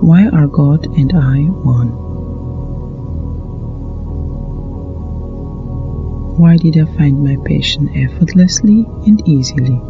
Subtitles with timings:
[0.00, 1.88] Why are God and I one?
[6.38, 9.80] Why did I find my passion effortlessly and easily?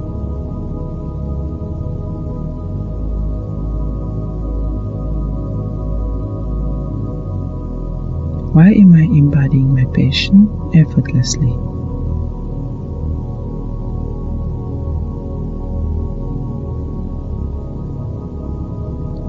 [8.54, 11.67] Why am I embodying my passion effortlessly?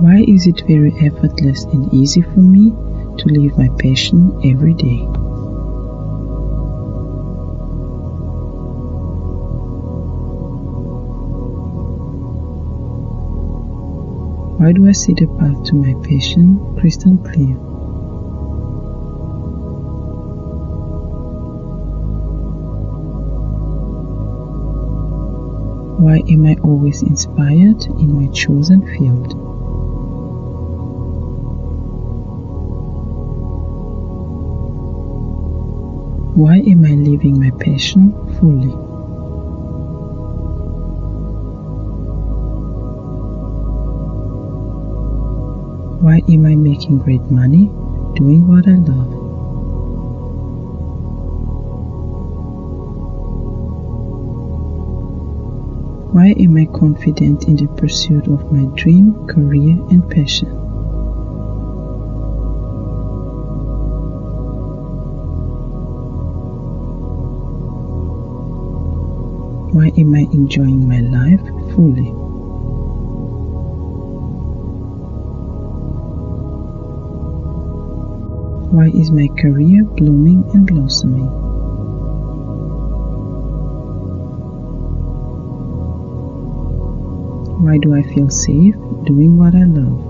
[0.10, 4.98] Why is it very effortless and easy for me to live my passion every day?
[14.58, 17.56] Why do I see the path to my passion crystal clear?
[26.02, 29.49] Why am I always inspired in my chosen field?
[36.40, 38.72] Why am I living my passion fully?
[46.00, 47.66] Why am I making great money
[48.16, 49.12] doing what I love?
[56.14, 60.59] Why am I confident in the pursuit of my dream, career, and passion?
[69.90, 71.42] Why am I enjoying my life
[71.74, 72.12] fully?
[78.70, 81.26] Why is my career blooming and blossoming?
[87.64, 90.09] Why do I feel safe doing what I love?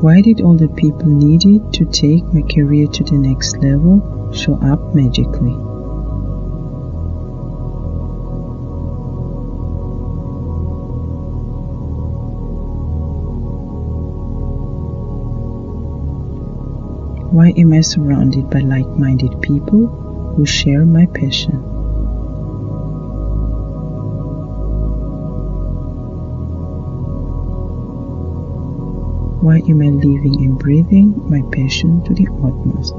[0.00, 4.54] Why did all the people needed to take my career to the next level show
[4.54, 5.50] up magically?
[17.34, 19.88] Why am I surrounded by like minded people
[20.36, 21.77] who share my passion?
[29.40, 32.94] Why am I living and breathing my passion to the utmost?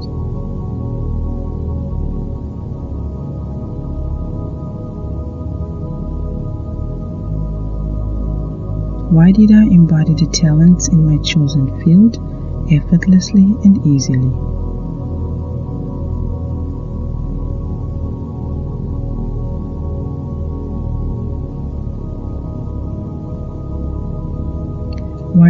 [9.12, 12.16] Why did I embody the talents in my chosen field
[12.72, 14.49] effortlessly and easily?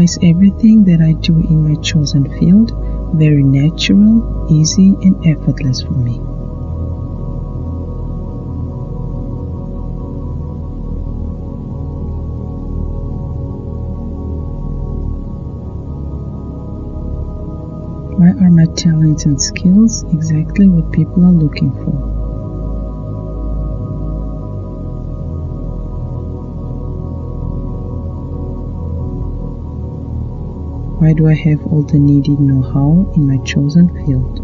[0.00, 2.72] Why everything that I do in my chosen field
[3.12, 6.16] very natural, easy, and effortless for me?
[18.16, 22.19] Why are my talents and skills exactly what people are looking for?
[31.10, 34.38] Why do I have all the needed know how in my chosen field?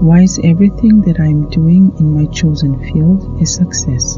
[0.00, 4.16] Why is everything that I am doing in my chosen field a success?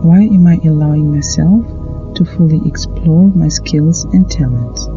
[0.00, 1.66] Why am I allowing myself
[2.14, 4.88] to fully explore my skills and talents?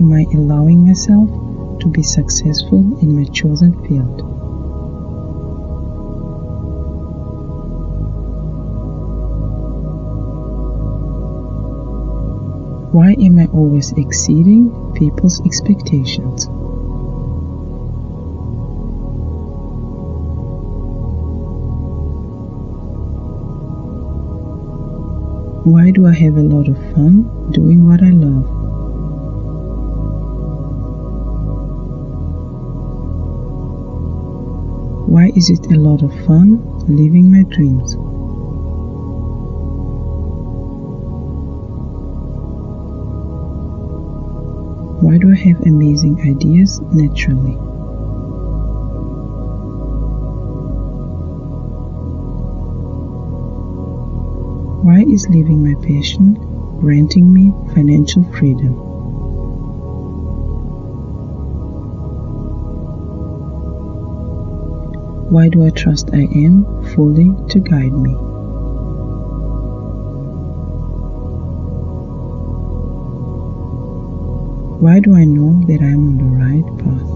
[0.00, 1.28] Am I allowing myself
[1.80, 4.22] to be successful in my chosen field?
[12.92, 16.46] Why am I always exceeding people's expectations?
[25.66, 28.57] Why do I have a lot of fun doing what I love?
[35.18, 37.96] Why is it a lot of fun living my dreams?
[45.02, 47.56] Why do I have amazing ideas naturally?
[54.86, 56.34] Why is living my passion
[56.78, 58.87] granting me financial freedom?
[65.30, 66.64] Why do I trust I am
[66.94, 68.14] fully to guide me?
[74.80, 77.10] Why do I know that I am on the right path?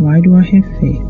[0.00, 1.02] Why do I have faith?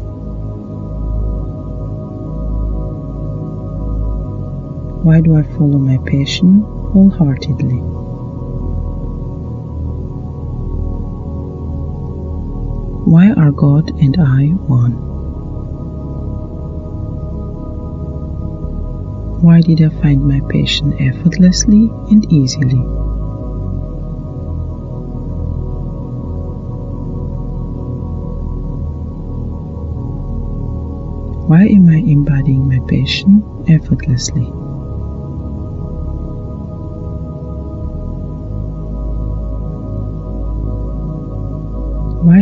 [5.04, 8.01] Why do I follow my passion wholeheartedly?
[13.12, 14.92] Why are God and I one?
[19.42, 22.80] Why did I find my passion effortlessly and easily?
[31.50, 34.61] Why am I embodying my passion effortlessly?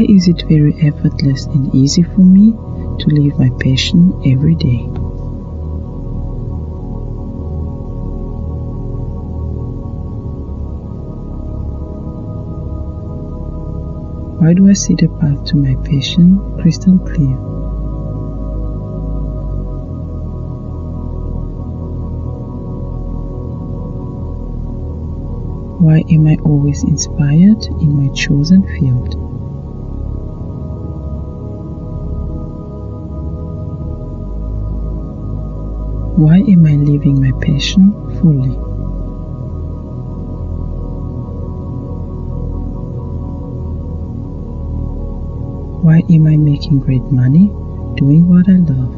[0.00, 4.78] Why is it very effortless and easy for me to live my passion every day?
[14.38, 17.36] Why do I see the path to my passion crystal clear?
[25.76, 29.29] Why am I always inspired in my chosen field?
[36.20, 38.50] Why am I living my passion fully?
[45.80, 47.46] Why am I making great money
[47.96, 48.94] doing what I love?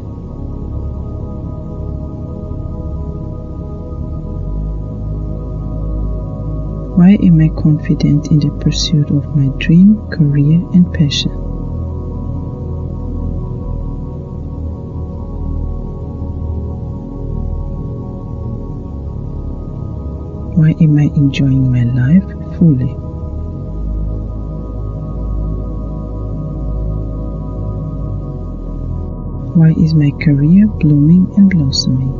[6.99, 11.52] Why am I confident in the pursuit of my dream, career, and passion?
[20.93, 22.29] Am I enjoying my life
[22.59, 22.93] fully?
[29.55, 32.13] Why is my career blooming and blossoming?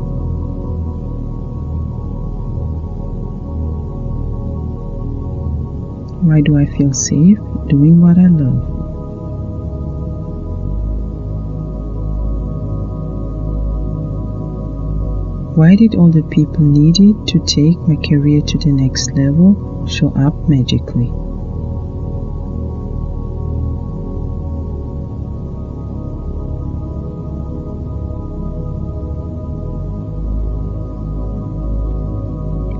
[6.27, 7.39] Why do I feel safe
[7.69, 8.72] doing what I love?
[15.55, 20.09] Why did all the people needed to take my career to the next level show
[20.17, 21.13] up magically?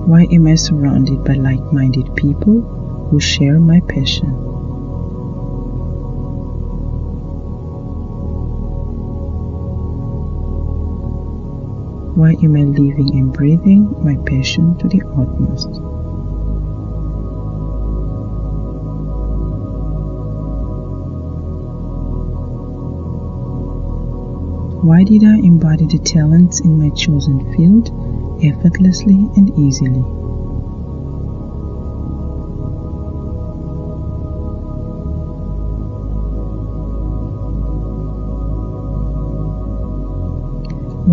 [0.09, 2.63] Why am I surrounded by like minded people
[3.11, 4.52] who share my passion?
[12.15, 15.69] Why am I living and breathing my passion to the utmost?
[24.85, 27.89] Why did I embody the talents in my chosen field
[28.45, 30.22] effortlessly and easily?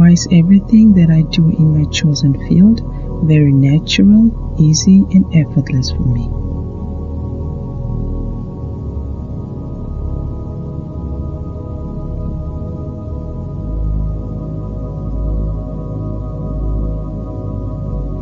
[0.10, 2.82] Is everything that I do in my chosen field
[3.28, 6.26] very natural, easy, and effortless for me?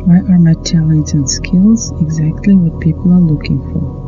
[0.04, 4.07] Why are my talents and skills exactly what people are looking for?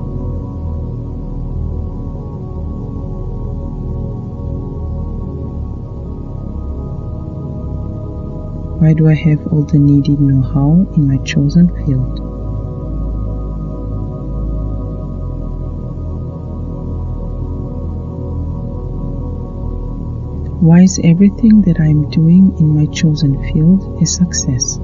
[8.91, 12.19] Why do I have all the needed know how in my chosen field?
[20.61, 24.79] Why is everything that I am doing in my chosen field a success?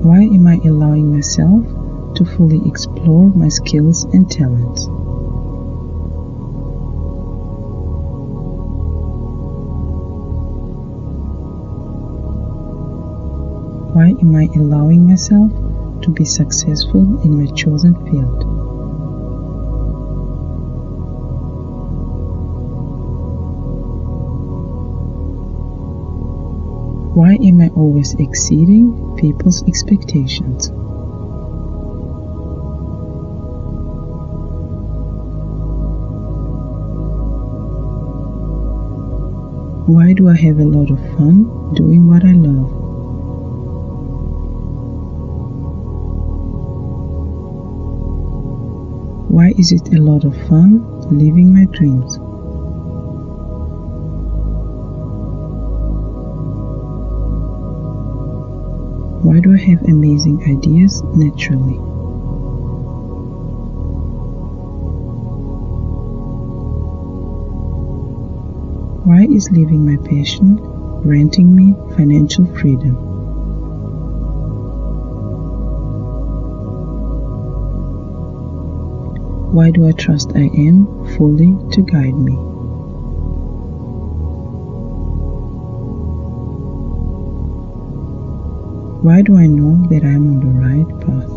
[0.00, 1.66] Why am I allowing myself
[2.14, 4.88] to fully explore my skills and talents?
[14.08, 15.52] Am I allowing myself
[16.02, 18.44] to be successful in my chosen field?
[27.14, 30.70] Why am I always exceeding people's expectations?
[39.86, 42.79] Why do I have a lot of fun doing what I love?
[49.50, 50.80] Why is it a lot of fun
[51.10, 52.18] living my dreams?
[59.24, 61.80] Why do I have amazing ideas naturally?
[69.02, 70.58] Why is living my passion
[71.02, 73.09] granting me financial freedom?
[79.52, 82.34] Why do I trust I am fully to guide me?
[89.02, 91.30] Why do I know that I am on the right path?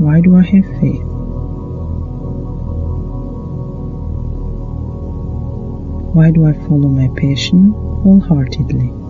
[0.00, 1.02] Why do I have faith?
[6.14, 9.01] Why do I follow my passion wholeheartedly?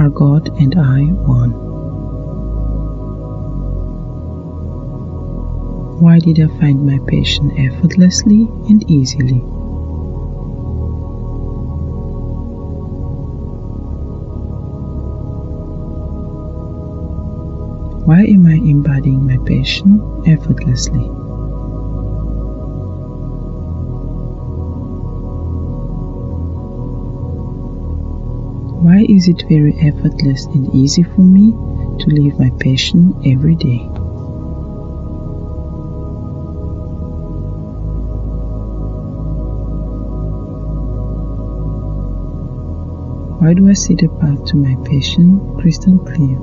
[0.00, 1.50] Are God and I one?
[6.00, 9.40] Why did I find my passion effortlessly and easily?
[18.06, 21.19] Why am I embodying my passion effortlessly?
[29.00, 33.78] Why is it very effortless and easy for me to live my passion every day?
[43.38, 46.36] Why do I see the path to my passion crystal clear?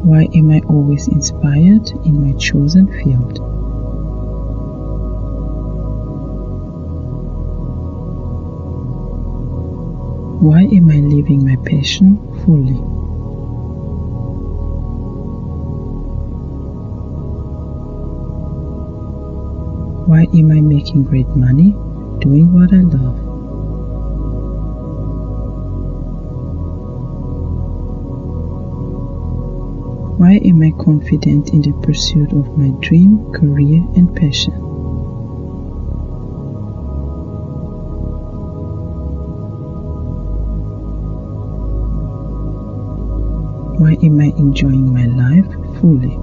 [0.00, 3.63] Why am I always inspired in my chosen field?
[10.44, 12.76] Why am I living my passion fully?
[20.04, 21.70] Why am I making great money
[22.20, 23.18] doing what I love?
[30.20, 34.73] Why am I confident in the pursuit of my dream, career, and passion?
[44.04, 46.16] Am I enjoying my life fully?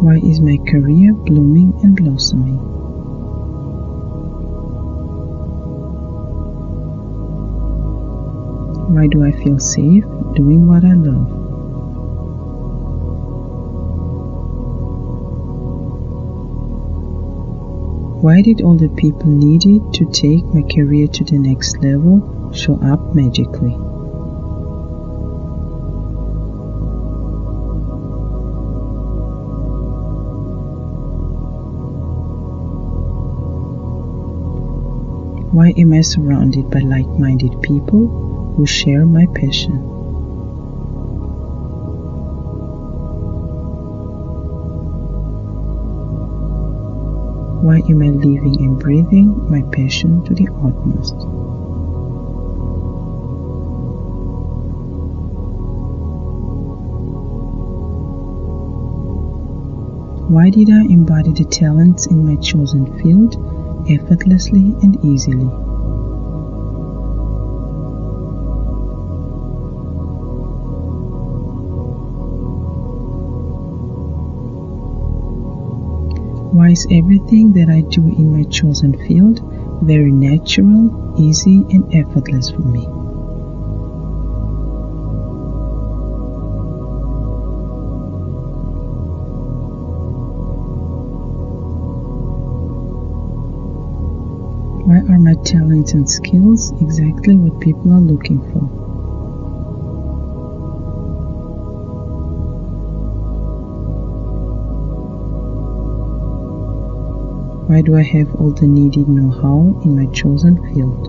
[0.00, 2.56] Why is my career blooming and blossoming?
[8.94, 10.04] Why do I feel safe
[10.34, 11.37] doing what I love?
[18.20, 22.74] Why did all the people needed to take my career to the next level show
[22.82, 23.70] up magically?
[35.54, 39.97] Why am I surrounded by like minded people who share my passion?
[47.68, 51.16] Why am I living and breathing my passion to the utmost?
[60.30, 63.36] Why did I embody the talents in my chosen field
[63.90, 65.67] effortlessly and easily?
[76.68, 79.40] Why everything that I do in my chosen field
[79.82, 82.84] very natural, easy, and effortless for me?
[94.84, 98.77] Why are my talents and skills exactly what people are looking for.
[107.68, 111.06] Why do I have all the needed know how in my chosen field?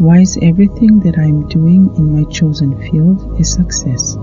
[0.00, 4.16] Why is everything that I am doing in my chosen field a success?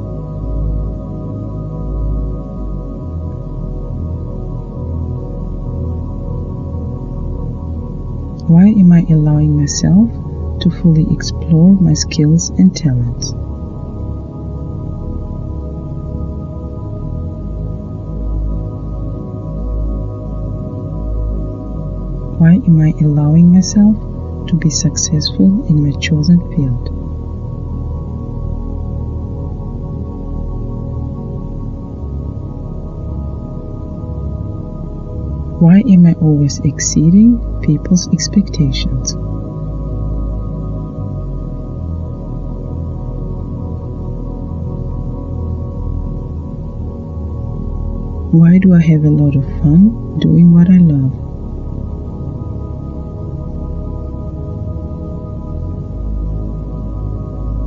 [8.44, 10.10] Why am I allowing myself
[10.60, 13.34] to fully explore my skills and talents?
[22.68, 23.96] Am I allowing myself
[24.48, 26.90] to be successful in my chosen field.
[35.62, 39.16] Why am I always exceeding people's expectations?
[48.34, 51.25] Why do I have a lot of fun doing what I love?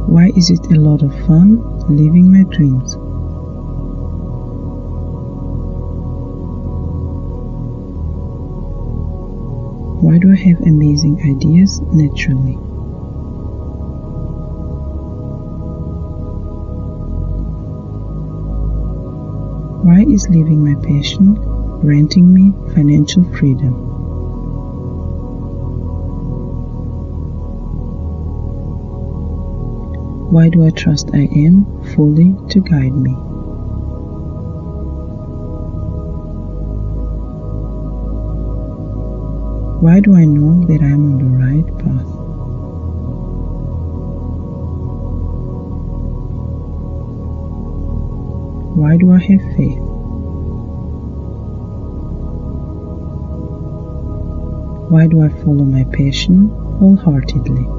[0.08, 1.58] Why is it a lot of fun
[1.94, 2.96] living my dreams?
[10.02, 12.54] Why do I have amazing ideas naturally?
[19.84, 21.34] Why is living my passion
[21.82, 23.88] granting me financial freedom?
[30.30, 31.64] Why do I trust I am
[31.94, 33.12] fully to guide me?
[39.80, 42.10] Why do I know that I am on the right path?
[48.76, 49.78] Why do I have faith?
[54.90, 57.77] Why do I follow my passion wholeheartedly?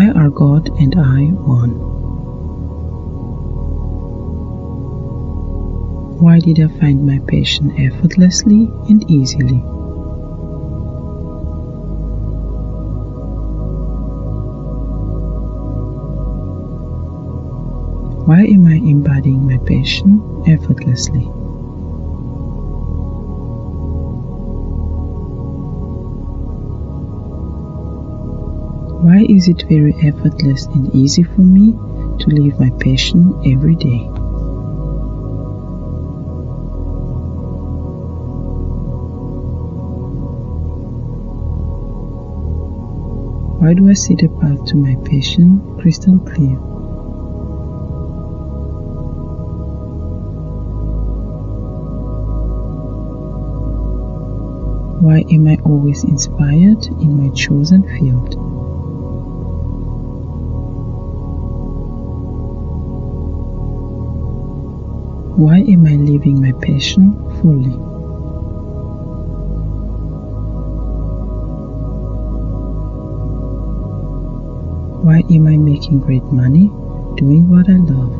[0.00, 1.72] Why are God and I one?
[6.18, 9.60] Why did I find my passion effortlessly and easily?
[18.24, 21.28] Why am I embodying my passion effortlessly?
[29.20, 33.98] Why is it very effortless and easy for me to live my passion every day?
[43.58, 46.56] Why do I see the path to my passion crystal clear?
[55.02, 58.49] Why am I always inspired in my chosen field?
[65.40, 67.72] Why am I living my passion fully?
[75.00, 76.66] Why am I making great money
[77.16, 78.12] doing what I love?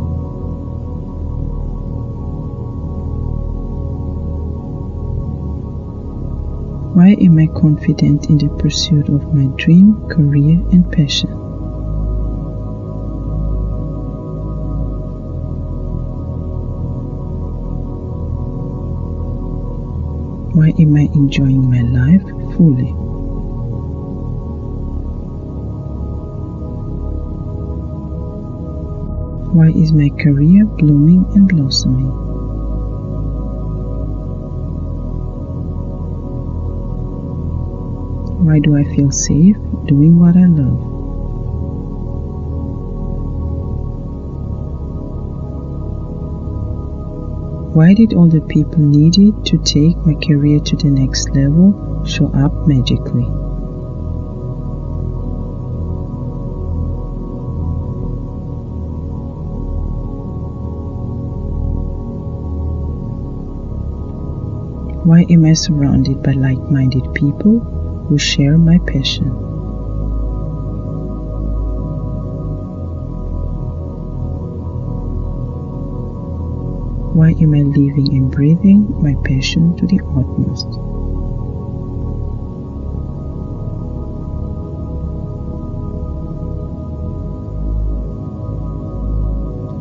[6.96, 11.39] Why am I confident in the pursuit of my dream, career, and passion?
[20.80, 22.22] Am I enjoying my life
[22.56, 22.92] fully?
[29.52, 32.10] Why is my career blooming and blossoming?
[38.42, 40.89] Why do I feel safe doing what I love?
[47.72, 52.26] Why did all the people needed to take my career to the next level show
[52.34, 53.22] up magically?
[65.04, 67.60] Why am I surrounded by like minded people
[68.08, 69.49] who share my passion?
[77.12, 80.68] Why am I living and breathing my passion to the utmost?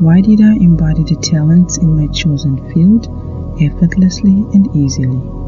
[0.01, 3.07] Why did I embody the talents in my chosen field
[3.61, 5.38] effortlessly and easily?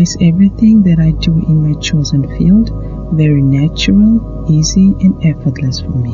[0.00, 2.70] Is everything that I do in my chosen field
[3.12, 6.12] very natural, easy, and effortless for me?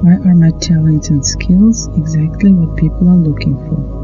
[0.00, 4.03] Why are my talents and skills exactly what people are looking for?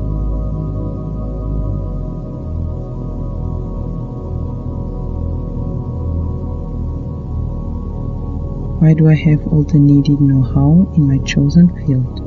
[8.80, 12.20] Why do I have all the needed know how in my chosen field?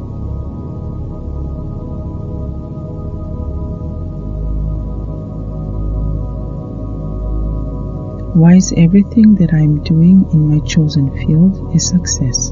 [8.35, 12.51] Why is everything that I am doing in my chosen field a success?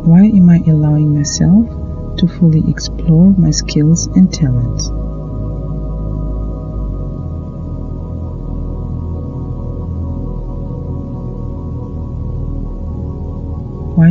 [0.00, 4.90] Why am I allowing myself to fully explore my skills and talents?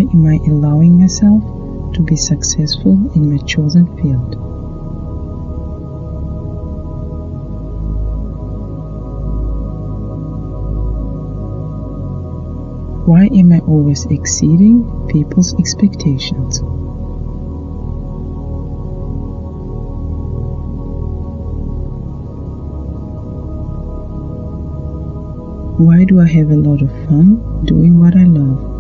[0.02, 1.44] Why am I allowing myself
[1.94, 4.34] to be successful in my chosen field?
[13.06, 16.62] Why am I always exceeding people's expectations?
[25.78, 28.70] Why do I have a lot of fun doing what I love?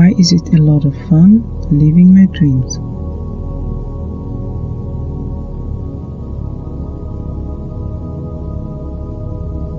[0.00, 2.78] Why is it a lot of fun living my dreams?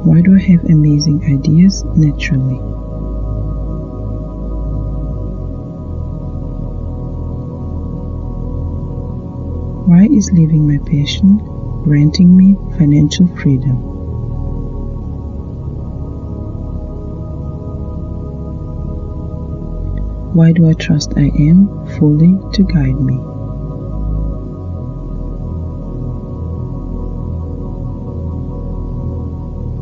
[0.05, 2.59] Why do I have amazing ideas naturally?
[9.89, 11.39] Why is living my passion
[11.83, 13.90] granting me financial freedom?
[20.33, 21.67] Why do I trust I am
[21.97, 23.15] fully to guide me?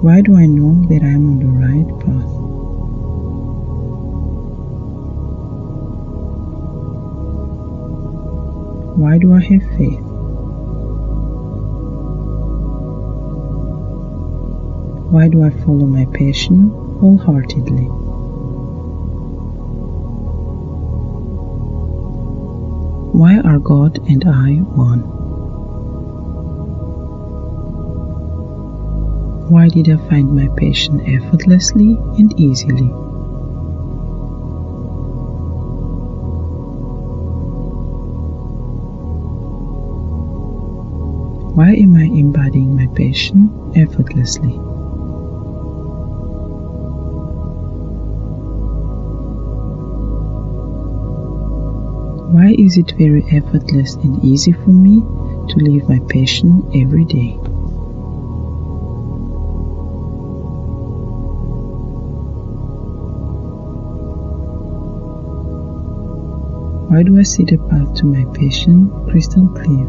[0.01, 2.31] Why do I know that I am on the right path?
[8.97, 9.99] Why do I have faith?
[15.11, 18.08] Why do I follow my passion wholeheartedly?
[23.19, 25.01] Why are God and I one?
[29.49, 32.87] Why did I find my passion effortlessly and easily?
[41.57, 44.68] Why am I embodying my passion effortlessly?
[52.49, 57.33] Why is it very effortless and easy for me to live my passion every day?
[66.89, 69.85] Why do I see the path to my passion crystal clear?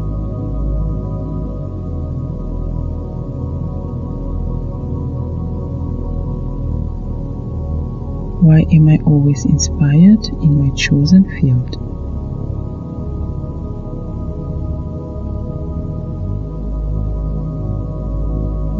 [8.45, 12.00] Why am I always inspired in my chosen field?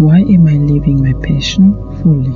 [0.02, 2.34] Why am I living my passion fully?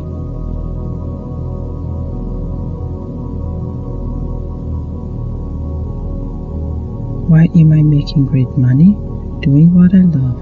[7.26, 8.94] Why am I making great money
[9.42, 10.40] doing what I love?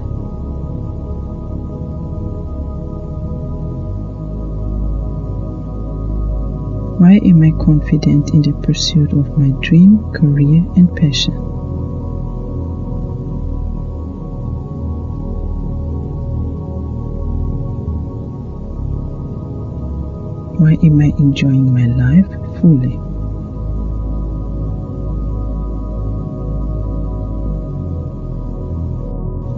[7.00, 11.53] Why am I confident in the pursuit of my dream, career, and passion?
[20.64, 22.26] Why am I enjoying my life
[22.58, 22.96] fully?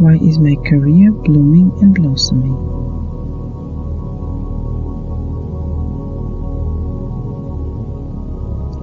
[0.03, 2.57] Why is my career blooming and blossoming?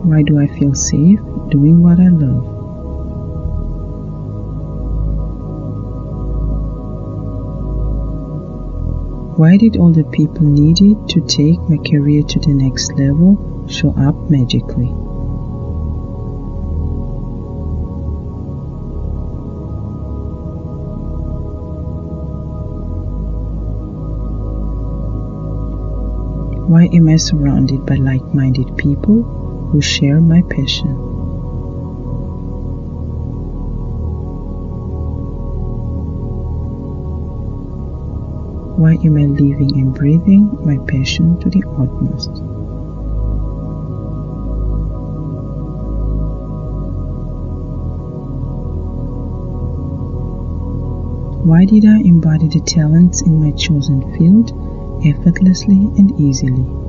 [0.08, 2.53] Why do I feel safe doing what I love?
[9.36, 13.90] Why did all the people needed to take my career to the next level show
[13.98, 14.86] up magically?
[26.70, 31.13] Why am I surrounded by like minded people who share my passion?
[39.04, 42.30] Why am I living and breathing my passion to the utmost?
[51.44, 54.54] Why did I embody the talents in my chosen field
[55.06, 56.83] effortlessly and easily?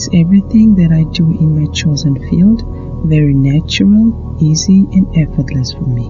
[0.00, 2.62] Is everything that I do in my chosen field
[3.06, 6.08] very natural, easy, and effortless for me?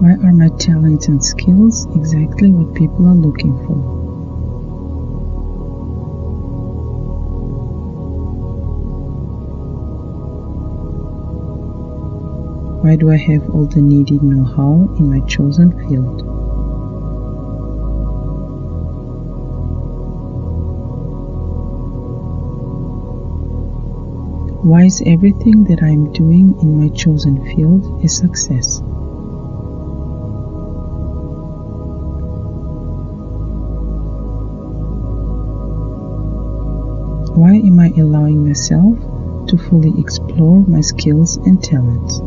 [0.00, 4.01] Why are my talents and skills exactly what people are looking for?
[12.82, 16.22] Why do I have all the needed know how in my chosen field?
[24.64, 28.80] Why is everything that I am doing in my chosen field a success?
[37.36, 38.98] Why am I allowing myself
[39.46, 42.20] to fully explore my skills and talents?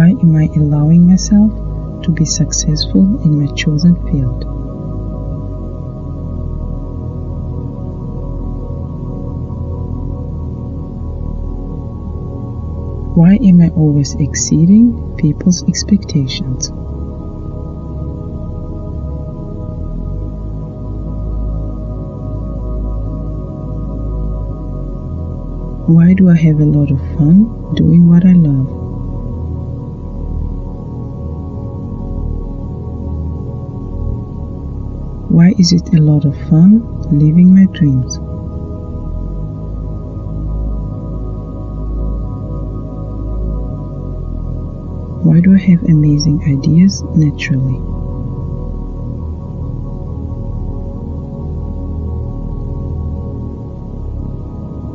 [0.00, 1.52] Why am I allowing myself
[2.04, 4.44] to be successful in my chosen field?
[13.14, 16.70] Why am I always exceeding people's expectations?
[25.92, 28.89] Why do I have a lot of fun doing what I love?
[35.60, 38.18] Is it a lot of fun living my dreams?
[45.22, 47.78] Why do I have amazing ideas naturally?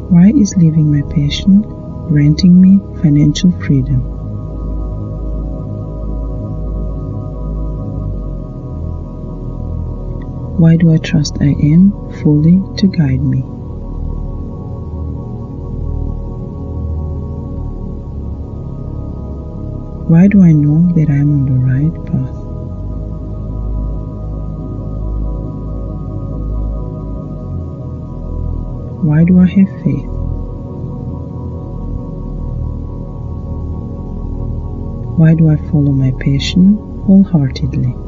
[0.10, 1.62] Why is living my passion
[2.08, 4.15] granting me financial freedom?
[10.58, 11.92] Why do I trust I am
[12.22, 13.42] fully to guide me?
[20.08, 22.36] Why do I know that I am on the right path?
[29.04, 30.10] Why do I have faith?
[35.18, 38.05] Why do I follow my passion wholeheartedly?